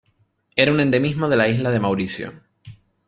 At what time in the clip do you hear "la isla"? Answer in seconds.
1.37-1.69